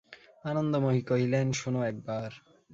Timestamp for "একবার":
1.83-2.29